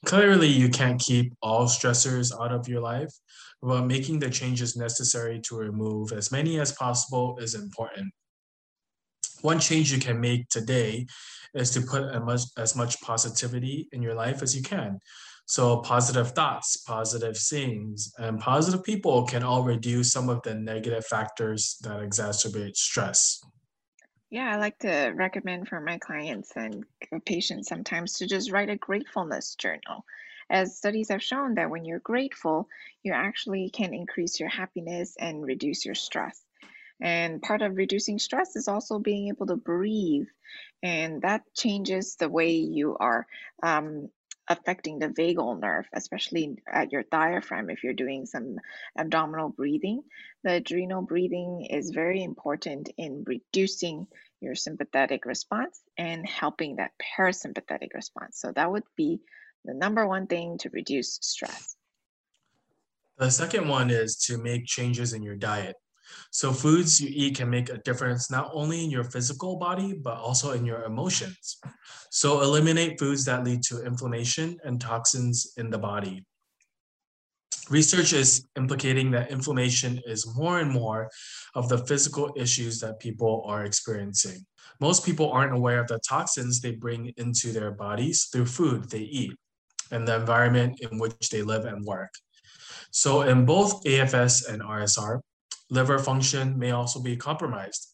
Clearly, 0.04 0.46
you 0.46 0.68
can't 0.68 1.00
keep 1.00 1.32
all 1.42 1.66
stressors 1.66 2.32
out 2.40 2.52
of 2.52 2.68
your 2.68 2.80
life, 2.80 3.12
but 3.60 3.86
making 3.86 4.20
the 4.20 4.30
changes 4.30 4.76
necessary 4.76 5.40
to 5.48 5.56
remove 5.56 6.12
as 6.12 6.30
many 6.30 6.60
as 6.60 6.70
possible 6.70 7.38
is 7.40 7.56
important. 7.56 8.12
One 9.42 9.60
change 9.60 9.92
you 9.92 9.98
can 9.98 10.20
make 10.20 10.48
today 10.48 11.06
is 11.54 11.70
to 11.72 11.80
put 11.80 12.02
as 12.02 12.22
much, 12.22 12.42
as 12.56 12.76
much 12.76 13.00
positivity 13.00 13.88
in 13.92 14.02
your 14.02 14.14
life 14.14 14.42
as 14.42 14.54
you 14.54 14.62
can. 14.62 14.98
So 15.46 15.78
positive 15.78 16.32
thoughts, 16.32 16.76
positive 16.78 17.38
things, 17.38 18.12
and 18.18 18.40
positive 18.40 18.82
people 18.82 19.24
can 19.24 19.44
all 19.44 19.62
reduce 19.62 20.10
some 20.10 20.28
of 20.28 20.42
the 20.42 20.54
negative 20.54 21.06
factors 21.06 21.78
that 21.82 22.00
exacerbate 22.00 22.76
stress. 22.76 23.40
Yeah, 24.28 24.52
I 24.52 24.56
like 24.56 24.78
to 24.80 25.12
recommend 25.14 25.68
for 25.68 25.80
my 25.80 25.98
clients 25.98 26.52
and 26.56 26.84
patients 27.24 27.68
sometimes 27.68 28.14
to 28.14 28.26
just 28.26 28.50
write 28.50 28.70
a 28.70 28.76
gratefulness 28.76 29.54
journal. 29.54 30.04
As 30.50 30.76
studies 30.76 31.10
have 31.10 31.22
shown 31.22 31.54
that 31.54 31.70
when 31.70 31.84
you're 31.84 32.00
grateful, 32.00 32.68
you 33.04 33.12
actually 33.12 33.70
can 33.70 33.94
increase 33.94 34.40
your 34.40 34.48
happiness 34.48 35.14
and 35.18 35.44
reduce 35.44 35.84
your 35.84 35.94
stress. 35.94 36.45
And 37.00 37.42
part 37.42 37.62
of 37.62 37.76
reducing 37.76 38.18
stress 38.18 38.56
is 38.56 38.68
also 38.68 38.98
being 38.98 39.28
able 39.28 39.46
to 39.46 39.56
breathe. 39.56 40.26
And 40.82 41.22
that 41.22 41.42
changes 41.54 42.16
the 42.16 42.28
way 42.28 42.52
you 42.52 42.96
are 42.98 43.26
um, 43.62 44.08
affecting 44.48 44.98
the 44.98 45.08
vagal 45.08 45.60
nerve, 45.60 45.86
especially 45.92 46.56
at 46.70 46.92
your 46.92 47.02
diaphragm 47.10 47.70
if 47.70 47.82
you're 47.82 47.92
doing 47.92 48.26
some 48.26 48.56
abdominal 48.96 49.48
breathing. 49.48 50.02
The 50.44 50.54
adrenal 50.54 51.02
breathing 51.02 51.66
is 51.68 51.90
very 51.90 52.22
important 52.22 52.90
in 52.96 53.24
reducing 53.26 54.06
your 54.40 54.54
sympathetic 54.54 55.24
response 55.26 55.80
and 55.96 56.26
helping 56.28 56.76
that 56.76 56.92
parasympathetic 57.18 57.94
response. 57.94 58.38
So 58.40 58.52
that 58.52 58.70
would 58.70 58.84
be 58.96 59.20
the 59.64 59.74
number 59.74 60.06
one 60.06 60.26
thing 60.26 60.58
to 60.58 60.70
reduce 60.70 61.18
stress. 61.22 61.76
The 63.18 63.30
second 63.30 63.68
one 63.68 63.90
is 63.90 64.16
to 64.26 64.38
make 64.38 64.66
changes 64.66 65.14
in 65.14 65.22
your 65.22 65.36
diet. 65.36 65.74
So 66.30 66.52
foods 66.52 67.00
you 67.00 67.08
eat 67.12 67.36
can 67.36 67.50
make 67.50 67.68
a 67.68 67.78
difference 67.78 68.30
not 68.30 68.50
only 68.52 68.84
in 68.84 68.90
your 68.90 69.04
physical 69.04 69.56
body, 69.56 69.94
but 69.94 70.16
also 70.16 70.52
in 70.52 70.64
your 70.64 70.84
emotions. 70.84 71.58
So 72.10 72.42
eliminate 72.42 72.98
foods 72.98 73.24
that 73.24 73.44
lead 73.44 73.62
to 73.64 73.84
inflammation 73.84 74.58
and 74.64 74.80
toxins 74.80 75.52
in 75.56 75.70
the 75.70 75.78
body. 75.78 76.24
Research 77.68 78.12
is 78.12 78.46
implicating 78.56 79.10
that 79.10 79.30
inflammation 79.30 80.00
is 80.06 80.36
more 80.36 80.60
and 80.60 80.70
more 80.70 81.10
of 81.54 81.68
the 81.68 81.78
physical 81.78 82.32
issues 82.36 82.78
that 82.80 83.00
people 83.00 83.42
are 83.46 83.64
experiencing. 83.64 84.46
Most 84.80 85.04
people 85.04 85.32
aren't 85.32 85.54
aware 85.54 85.80
of 85.80 85.88
the 85.88 85.98
toxins 86.08 86.60
they 86.60 86.72
bring 86.72 87.12
into 87.16 87.50
their 87.50 87.72
bodies 87.72 88.28
through 88.30 88.46
food 88.46 88.88
they 88.90 89.00
eat 89.00 89.32
and 89.90 90.06
the 90.06 90.16
environment 90.16 90.78
in 90.80 90.98
which 90.98 91.28
they 91.30 91.42
live 91.42 91.64
and 91.64 91.84
work. 91.84 92.12
So, 92.90 93.22
in 93.22 93.44
both 93.44 93.84
AFS 93.84 94.48
and 94.48 94.62
RSR, 94.62 95.20
liver 95.70 95.98
function 95.98 96.58
may 96.58 96.70
also 96.70 97.00
be 97.00 97.16
compromised. 97.16 97.88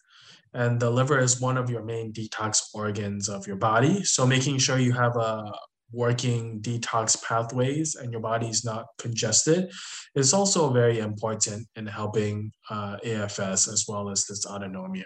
And 0.55 0.79
the 0.79 0.91
liver 0.91 1.19
is 1.19 1.41
one 1.41 1.57
of 1.57 1.71
your 1.71 1.83
main 1.83 2.12
detox 2.12 2.61
organs 2.75 3.29
of 3.29 3.47
your 3.47 3.57
body. 3.57 4.05
So 4.05 4.26
making 4.26 4.59
sure 4.59 4.79
you 4.79 4.93
have 4.93 5.17
a 5.17 5.50
working 5.93 6.61
detox 6.61 7.23
pathways 7.23 7.95
and 7.95 8.12
your 8.12 8.21
body 8.21 8.49
is 8.49 8.64
not 8.64 8.87
congested 8.99 9.71
is 10.14 10.33
also 10.33 10.71
very 10.73 10.99
important 10.99 11.67
in 11.76 11.87
helping 11.87 12.50
uh, 12.71 12.97
AFS 13.05 13.71
as 13.71 13.85
well 13.87 14.09
as 14.09 14.25
dysautonomia. 14.25 15.05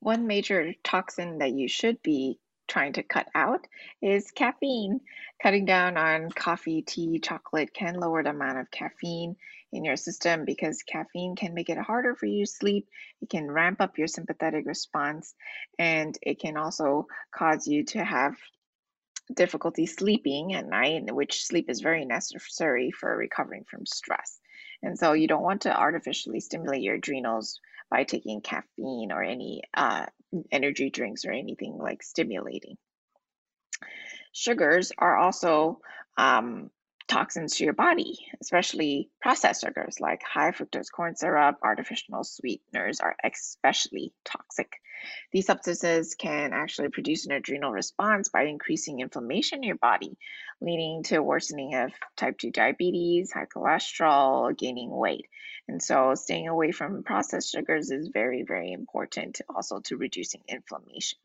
One 0.00 0.26
major 0.26 0.74
toxin 0.82 1.38
that 1.38 1.52
you 1.52 1.68
should 1.68 2.02
be 2.02 2.38
trying 2.66 2.92
to 2.94 3.02
cut 3.02 3.28
out 3.34 3.66
is 4.00 4.30
caffeine. 4.32 5.00
Cutting 5.42 5.64
down 5.64 5.96
on 5.96 6.30
coffee, 6.30 6.82
tea, 6.82 7.20
chocolate 7.20 7.72
can 7.74 7.94
lower 7.94 8.22
the 8.22 8.30
amount 8.30 8.58
of 8.58 8.70
caffeine 8.70 9.36
in 9.72 9.84
your 9.84 9.96
system 9.96 10.44
because 10.44 10.82
caffeine 10.82 11.34
can 11.36 11.54
make 11.54 11.70
it 11.70 11.78
harder 11.78 12.14
for 12.14 12.26
you 12.26 12.44
to 12.44 12.50
sleep. 12.50 12.88
It 13.20 13.30
can 13.30 13.50
ramp 13.50 13.80
up 13.80 13.98
your 13.98 14.06
sympathetic 14.06 14.66
response 14.66 15.34
and 15.78 16.16
it 16.22 16.40
can 16.40 16.56
also 16.56 17.06
cause 17.34 17.66
you 17.66 17.84
to 17.86 18.04
have 18.04 18.36
difficulty 19.32 19.86
sleeping 19.86 20.54
at 20.54 20.66
night, 20.68 21.12
which 21.14 21.44
sleep 21.44 21.70
is 21.70 21.80
very 21.80 22.04
necessary 22.04 22.90
for 22.90 23.16
recovering 23.16 23.64
from 23.64 23.86
stress. 23.86 24.38
And 24.82 24.98
so 24.98 25.12
you 25.12 25.28
don't 25.28 25.42
want 25.42 25.62
to 25.62 25.76
artificially 25.76 26.40
stimulate 26.40 26.82
your 26.82 26.96
adrenals 26.96 27.60
by 27.90 28.04
taking 28.04 28.40
caffeine 28.40 29.12
or 29.12 29.22
any 29.22 29.62
uh, 29.74 30.06
energy 30.50 30.90
drinks 30.90 31.24
or 31.24 31.32
anything 31.32 31.78
like 31.78 32.02
stimulating. 32.02 32.76
Sugars 34.32 34.92
are 34.96 35.16
also 35.16 35.80
um, 36.16 36.70
toxins 37.12 37.56
to 37.56 37.64
your 37.64 37.74
body, 37.74 38.18
especially 38.40 39.10
processed 39.20 39.60
sugars 39.60 40.00
like 40.00 40.22
high 40.22 40.50
fructose 40.50 40.90
corn 40.90 41.14
syrup, 41.14 41.58
artificial 41.62 42.24
sweeteners 42.24 43.00
are 43.00 43.14
especially 43.22 44.14
toxic. 44.24 44.72
These 45.30 45.44
substances 45.44 46.14
can 46.14 46.54
actually 46.54 46.88
produce 46.88 47.26
an 47.26 47.32
adrenal 47.32 47.70
response 47.70 48.30
by 48.30 48.44
increasing 48.44 49.00
inflammation 49.00 49.58
in 49.58 49.64
your 49.64 49.76
body, 49.76 50.16
leading 50.62 51.02
to 51.04 51.22
worsening 51.22 51.74
of 51.74 51.92
type 52.16 52.38
2 52.38 52.50
diabetes, 52.50 53.30
high 53.30 53.44
cholesterol, 53.44 54.56
gaining 54.56 54.90
weight. 54.90 55.26
And 55.68 55.82
so 55.82 56.14
staying 56.14 56.48
away 56.48 56.72
from 56.72 57.02
processed 57.02 57.52
sugars 57.52 57.90
is 57.90 58.08
very, 58.08 58.42
very 58.42 58.72
important 58.72 59.42
also 59.54 59.80
to 59.80 59.98
reducing 59.98 60.40
inflammation. 60.48 61.18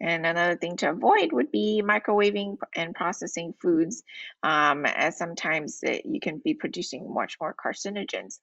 And 0.00 0.26
another 0.26 0.56
thing 0.56 0.76
to 0.78 0.90
avoid 0.90 1.32
would 1.32 1.50
be 1.50 1.82
microwaving 1.84 2.58
and 2.74 2.94
processing 2.94 3.54
foods, 3.60 4.02
um, 4.42 4.84
as 4.86 5.16
sometimes 5.16 5.80
it, 5.82 6.04
you 6.04 6.20
can 6.20 6.38
be 6.38 6.54
producing 6.54 7.12
much 7.12 7.36
more 7.40 7.54
carcinogens 7.54 8.38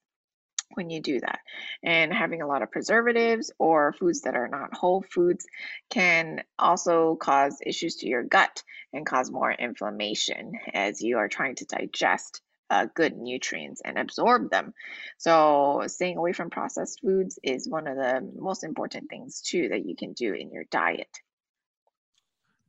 when 0.74 0.89
you 0.89 1.01
do 1.01 1.20
that. 1.20 1.39
And 1.84 2.13
having 2.13 2.41
a 2.41 2.48
lot 2.48 2.62
of 2.62 2.72
preservatives 2.72 3.51
or 3.60 3.93
foods 3.93 4.22
that 4.22 4.36
are 4.36 4.48
not 4.48 4.74
whole 4.74 5.01
foods 5.01 5.46
can 5.89 6.43
also 6.58 7.15
cause 7.15 7.60
issues 7.65 7.98
to 7.98 8.08
your 8.08 8.24
gut 8.24 8.63
and 8.93 9.05
cause 9.05 9.29
more 9.29 9.51
inflammation 9.51 10.53
as 10.74 11.01
you 11.01 11.17
are 11.17 11.27
trying 11.27 11.55
to 11.55 11.65
digest 11.65 12.41
uh, 12.70 12.88
good 12.96 13.17
nutrients 13.17 13.81
and 13.84 13.98
absorb 13.98 14.50
them. 14.50 14.74
So, 15.17 15.84
staying 15.88 16.17
away 16.17 16.31
from 16.31 16.50
processed 16.50 17.01
foods 17.01 17.38
is 17.43 17.67
one 17.67 17.86
of 17.86 17.98
the 17.98 18.31
most 18.39 18.63
important 18.63 19.10
things, 19.10 19.41
too, 19.41 19.70
that 19.70 19.86
you 19.86 19.96
can 19.98 20.13
do 20.13 20.34
in 20.34 20.51
your 20.51 20.63
diet. 20.72 21.10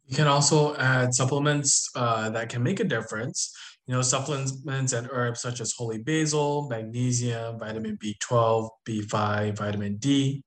You 0.07 0.17
can 0.17 0.27
also 0.27 0.77
add 0.77 1.15
supplements 1.15 1.89
uh, 1.95 2.31
that 2.31 2.49
can 2.49 2.63
make 2.63 2.81
a 2.81 2.85
difference 2.85 3.55
you 3.87 3.95
know, 3.95 4.03
supplements 4.03 4.93
and 4.93 5.09
herbs 5.11 5.41
such 5.41 5.61
as 5.61 5.73
holy 5.73 5.99
basil, 5.99 6.69
magnesium, 6.69 7.59
vitamin 7.59 7.99
B12, 7.99 8.69
B5, 8.89 9.59
vitamin 9.59 9.97
D, 9.97 10.45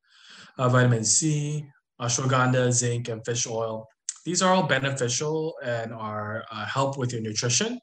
uh, 0.57 0.69
vitamin 0.69 1.03
C, 1.03 1.65
ashwagandha, 2.01 2.71
zinc, 2.71 3.09
and 3.09 3.23
fish 3.25 3.45
oil. 3.45 3.87
These 4.23 4.41
are 4.41 4.53
all 4.53 4.63
beneficial 4.63 5.53
and 5.63 5.93
are 5.93 6.45
uh, 6.49 6.65
help 6.65 6.97
with 6.97 7.11
your 7.11 7.21
nutrition. 7.21 7.79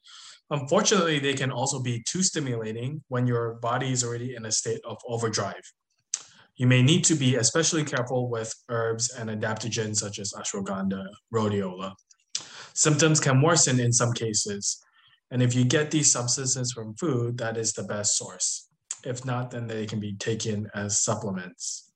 Unfortunately, 0.50 1.18
they 1.18 1.34
can 1.34 1.52
also 1.52 1.80
be 1.80 2.02
too 2.08 2.22
stimulating 2.22 3.02
when 3.08 3.26
your 3.26 3.54
body 3.54 3.92
is 3.92 4.02
already 4.02 4.34
in 4.34 4.46
a 4.46 4.52
state 4.52 4.80
of 4.84 4.98
overdrive. 5.06 5.62
You 6.56 6.66
may 6.66 6.82
need 6.82 7.04
to 7.04 7.14
be 7.14 7.36
especially 7.36 7.84
careful 7.84 8.28
with 8.30 8.54
herbs 8.68 9.10
and 9.10 9.30
adaptogens 9.30 9.96
such 9.96 10.18
as 10.18 10.32
ashwagandha, 10.32 11.06
rhodiola. 11.32 11.94
Symptoms 12.74 13.20
can 13.20 13.40
worsen 13.42 13.80
in 13.80 13.92
some 13.92 14.12
cases, 14.12 14.82
and 15.30 15.42
if 15.42 15.54
you 15.54 15.64
get 15.64 15.90
these 15.90 16.12
substances 16.12 16.72
from 16.72 16.94
food, 16.94 17.38
that 17.38 17.56
is 17.56 17.72
the 17.72 17.82
best 17.82 18.16
source. 18.16 18.68
If 19.04 19.24
not, 19.24 19.50
then 19.50 19.66
they 19.66 19.86
can 19.86 19.98
be 19.98 20.14
taken 20.14 20.68
as 20.74 21.00
supplements. 21.00 21.90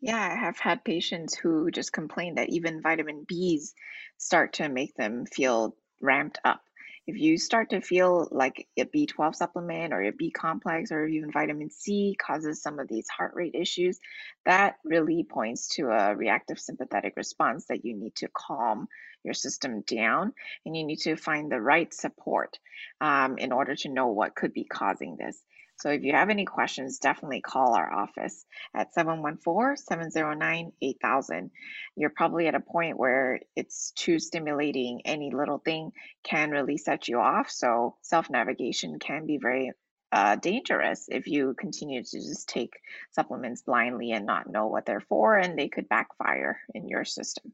Yeah, 0.00 0.16
I 0.16 0.38
have 0.38 0.58
had 0.58 0.84
patients 0.84 1.34
who 1.34 1.70
just 1.70 1.92
complain 1.92 2.36
that 2.36 2.50
even 2.50 2.80
vitamin 2.80 3.26
Bs 3.30 3.72
start 4.16 4.52
to 4.54 4.68
make 4.68 4.94
them 4.94 5.26
feel 5.26 5.76
ramped 6.00 6.38
up. 6.44 6.62
If 7.08 7.18
you 7.18 7.38
start 7.38 7.70
to 7.70 7.80
feel 7.80 8.28
like 8.30 8.68
a 8.78 8.84
B12 8.84 9.34
supplement 9.34 9.94
or 9.94 10.02
a 10.02 10.12
B 10.12 10.30
complex 10.30 10.92
or 10.92 11.06
even 11.06 11.32
vitamin 11.32 11.70
C 11.70 12.14
causes 12.20 12.60
some 12.60 12.78
of 12.78 12.86
these 12.86 13.08
heart 13.08 13.32
rate 13.34 13.54
issues, 13.54 13.98
that 14.44 14.76
really 14.84 15.24
points 15.24 15.68
to 15.76 15.88
a 15.88 16.14
reactive 16.14 16.60
sympathetic 16.60 17.14
response 17.16 17.64
that 17.70 17.82
you 17.82 17.96
need 17.96 18.14
to 18.16 18.28
calm 18.36 18.88
your 19.24 19.32
system 19.32 19.80
down 19.86 20.34
and 20.66 20.76
you 20.76 20.84
need 20.84 20.98
to 20.98 21.16
find 21.16 21.50
the 21.50 21.58
right 21.58 21.94
support 21.94 22.58
um, 23.00 23.38
in 23.38 23.52
order 23.52 23.74
to 23.74 23.88
know 23.88 24.08
what 24.08 24.34
could 24.34 24.52
be 24.52 24.64
causing 24.64 25.16
this. 25.16 25.42
So 25.78 25.90
if 25.90 26.02
you 26.02 26.12
have 26.12 26.30
any 26.30 26.44
questions, 26.44 26.98
definitely 26.98 27.40
call 27.40 27.74
our 27.74 27.92
office 27.92 28.44
at 28.74 28.92
714-709-8000. 28.94 31.50
You're 31.96 32.10
probably 32.10 32.48
at 32.48 32.56
a 32.56 32.60
point 32.60 32.98
where 32.98 33.38
it's 33.54 33.92
too 33.92 34.18
stimulating. 34.18 35.02
Any 35.04 35.30
little 35.30 35.58
thing 35.58 35.92
can 36.24 36.50
really 36.50 36.78
set 36.78 37.06
you 37.06 37.20
off. 37.20 37.48
So 37.50 37.94
self-navigation 38.02 38.98
can 38.98 39.26
be 39.26 39.38
very 39.38 39.70
uh, 40.10 40.36
dangerous 40.36 41.04
if 41.08 41.26
you 41.26 41.54
continue 41.58 42.02
to 42.02 42.18
just 42.18 42.48
take 42.48 42.72
supplements 43.12 43.60
blindly 43.62 44.12
and 44.12 44.24
not 44.26 44.50
know 44.50 44.66
what 44.66 44.86
they're 44.86 45.00
for, 45.00 45.36
and 45.36 45.58
they 45.58 45.68
could 45.68 45.88
backfire 45.88 46.60
in 46.74 46.88
your 46.88 47.04
system. 47.04 47.52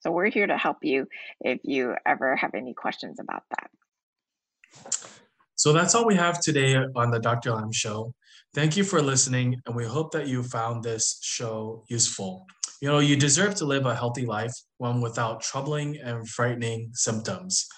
So 0.00 0.10
we're 0.10 0.30
here 0.30 0.46
to 0.46 0.58
help 0.58 0.78
you 0.82 1.06
if 1.40 1.60
you 1.64 1.94
ever 2.04 2.36
have 2.36 2.54
any 2.54 2.74
questions 2.74 3.18
about 3.20 3.44
that. 3.50 3.70
So 5.62 5.72
that's 5.72 5.94
all 5.94 6.04
we 6.04 6.16
have 6.16 6.40
today 6.40 6.74
on 6.74 7.12
the 7.12 7.20
Dr. 7.20 7.52
Lam 7.52 7.70
Show. 7.70 8.12
Thank 8.52 8.76
you 8.76 8.82
for 8.82 9.00
listening, 9.00 9.62
and 9.64 9.76
we 9.76 9.84
hope 9.84 10.10
that 10.10 10.26
you 10.26 10.42
found 10.42 10.82
this 10.82 11.20
show 11.22 11.84
useful. 11.88 12.48
You 12.80 12.88
know, 12.88 12.98
you 12.98 13.14
deserve 13.14 13.54
to 13.54 13.64
live 13.64 13.86
a 13.86 13.94
healthy 13.94 14.26
life, 14.26 14.52
one 14.78 15.00
without 15.00 15.40
troubling 15.40 15.98
and 15.98 16.28
frightening 16.28 16.90
symptoms. 16.94 17.68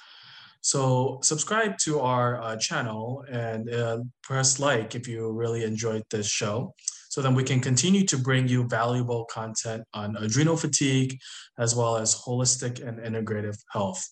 So, 0.63 1.19
subscribe 1.23 1.77
to 1.85 2.01
our 2.01 2.41
uh, 2.43 2.57
channel 2.57 3.23
and 3.31 3.69
uh, 3.69 3.99
press 4.23 4.59
like 4.59 4.95
if 4.95 5.07
you 5.07 5.31
really 5.31 5.63
enjoyed 5.65 6.05
this 6.11 6.27
show, 6.27 6.75
so 7.11 7.21
then 7.21 7.35
we 7.35 7.45
can 7.45 7.61
continue 7.61 8.07
to 8.07 8.17
bring 8.17 8.49
you 8.49 8.67
valuable 8.67 9.27
content 9.27 9.85
on 9.93 10.17
adrenal 10.17 10.57
fatigue 10.57 11.19
as 11.59 11.77
well 11.77 11.99
as 11.99 12.15
holistic 12.15 12.83
and 12.83 12.99
integrative 12.99 13.59
health. 13.71 14.03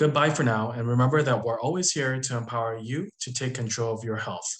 Goodbye 0.00 0.30
for 0.30 0.44
now, 0.44 0.70
and 0.70 0.88
remember 0.88 1.22
that 1.22 1.44
we're 1.44 1.60
always 1.60 1.92
here 1.92 2.18
to 2.18 2.36
empower 2.38 2.78
you 2.78 3.10
to 3.20 3.34
take 3.34 3.52
control 3.52 3.92
of 3.92 4.02
your 4.02 4.16
health. 4.16 4.50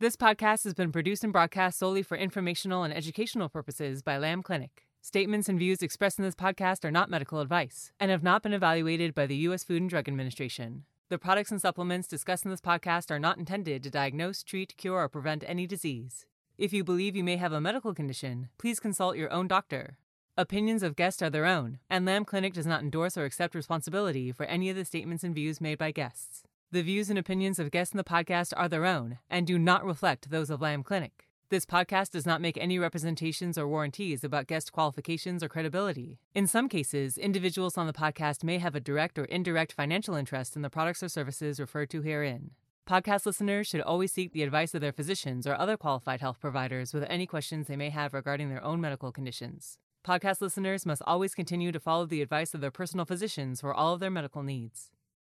This 0.00 0.16
podcast 0.16 0.64
has 0.64 0.74
been 0.74 0.92
produced 0.92 1.24
and 1.24 1.32
broadcast 1.32 1.78
solely 1.78 2.02
for 2.02 2.18
informational 2.18 2.82
and 2.82 2.92
educational 2.92 3.48
purposes 3.48 4.02
by 4.02 4.18
Lam 4.18 4.42
Clinic. 4.42 4.86
Statements 5.00 5.48
and 5.48 5.58
views 5.58 5.80
expressed 5.80 6.18
in 6.18 6.26
this 6.26 6.34
podcast 6.34 6.84
are 6.84 6.90
not 6.90 7.08
medical 7.08 7.40
advice 7.40 7.90
and 7.98 8.10
have 8.10 8.22
not 8.22 8.42
been 8.42 8.52
evaluated 8.52 9.14
by 9.14 9.24
the 9.24 9.36
U.S. 9.48 9.64
Food 9.64 9.80
and 9.80 9.88
Drug 9.88 10.08
Administration. 10.08 10.84
The 11.08 11.16
products 11.16 11.50
and 11.50 11.62
supplements 11.62 12.06
discussed 12.06 12.44
in 12.44 12.50
this 12.50 12.60
podcast 12.60 13.10
are 13.10 13.18
not 13.18 13.38
intended 13.38 13.82
to 13.82 13.90
diagnose, 13.90 14.42
treat, 14.42 14.76
cure, 14.76 14.98
or 14.98 15.08
prevent 15.08 15.42
any 15.46 15.66
disease. 15.66 16.26
If 16.58 16.72
you 16.72 16.84
believe 16.84 17.14
you 17.14 17.22
may 17.22 17.36
have 17.36 17.52
a 17.52 17.60
medical 17.60 17.92
condition, 17.92 18.48
please 18.56 18.80
consult 18.80 19.18
your 19.18 19.30
own 19.30 19.46
doctor. 19.46 19.98
Opinions 20.38 20.82
of 20.82 20.96
guests 20.96 21.20
are 21.20 21.28
their 21.28 21.44
own, 21.44 21.80
and 21.90 22.06
Lam 22.06 22.24
Clinic 22.24 22.54
does 22.54 22.64
not 22.64 22.80
endorse 22.80 23.18
or 23.18 23.26
accept 23.26 23.54
responsibility 23.54 24.32
for 24.32 24.46
any 24.46 24.70
of 24.70 24.76
the 24.76 24.86
statements 24.86 25.22
and 25.22 25.34
views 25.34 25.60
made 25.60 25.76
by 25.76 25.90
guests. 25.90 26.44
The 26.72 26.80
views 26.80 27.10
and 27.10 27.18
opinions 27.18 27.58
of 27.58 27.70
guests 27.70 27.92
in 27.92 27.98
the 27.98 28.04
podcast 28.04 28.54
are 28.56 28.70
their 28.70 28.86
own 28.86 29.18
and 29.28 29.46
do 29.46 29.58
not 29.58 29.84
reflect 29.84 30.30
those 30.30 30.48
of 30.48 30.62
Lam 30.62 30.82
Clinic. 30.82 31.26
This 31.50 31.66
podcast 31.66 32.12
does 32.12 32.24
not 32.24 32.40
make 32.40 32.56
any 32.56 32.78
representations 32.78 33.58
or 33.58 33.68
warranties 33.68 34.24
about 34.24 34.46
guest 34.46 34.72
qualifications 34.72 35.44
or 35.44 35.50
credibility. 35.50 36.20
In 36.34 36.46
some 36.46 36.70
cases, 36.70 37.18
individuals 37.18 37.76
on 37.76 37.86
the 37.86 37.92
podcast 37.92 38.42
may 38.42 38.56
have 38.56 38.74
a 38.74 38.80
direct 38.80 39.18
or 39.18 39.26
indirect 39.26 39.74
financial 39.74 40.14
interest 40.14 40.56
in 40.56 40.62
the 40.62 40.70
products 40.70 41.02
or 41.02 41.10
services 41.10 41.60
referred 41.60 41.90
to 41.90 42.00
herein. 42.00 42.52
Podcast 42.88 43.26
listeners 43.26 43.66
should 43.66 43.80
always 43.80 44.12
seek 44.12 44.32
the 44.32 44.44
advice 44.44 44.72
of 44.72 44.80
their 44.80 44.92
physicians 44.92 45.44
or 45.44 45.56
other 45.56 45.76
qualified 45.76 46.20
health 46.20 46.38
providers 46.38 46.94
with 46.94 47.02
any 47.08 47.26
questions 47.26 47.66
they 47.66 47.74
may 47.74 47.90
have 47.90 48.14
regarding 48.14 48.48
their 48.48 48.62
own 48.62 48.80
medical 48.80 49.10
conditions. 49.10 49.78
Podcast 50.06 50.40
listeners 50.40 50.86
must 50.86 51.02
always 51.04 51.34
continue 51.34 51.72
to 51.72 51.80
follow 51.80 52.06
the 52.06 52.22
advice 52.22 52.54
of 52.54 52.60
their 52.60 52.70
personal 52.70 53.04
physicians 53.04 53.60
for 53.60 53.74
all 53.74 53.94
of 53.94 53.98
their 53.98 54.08
medical 54.08 54.44
needs. 54.44 54.92